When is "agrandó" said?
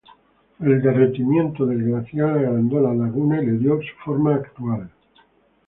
2.31-2.81